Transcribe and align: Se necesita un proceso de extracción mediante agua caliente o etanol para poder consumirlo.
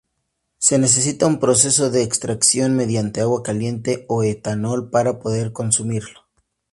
Se 0.57 0.79
necesita 0.79 1.27
un 1.27 1.39
proceso 1.39 1.91
de 1.91 2.01
extracción 2.01 2.75
mediante 2.75 3.21
agua 3.21 3.43
caliente 3.43 4.07
o 4.09 4.23
etanol 4.23 4.89
para 4.89 5.19
poder 5.19 5.53
consumirlo. 5.53 6.21